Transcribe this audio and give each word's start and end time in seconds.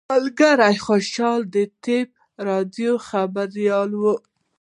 ملګري 0.13 0.75
خوشحال 0.85 1.41
طیب 1.83 2.07
راډیو 2.47 2.93
خبریال 3.07 3.89
و. 3.95 4.03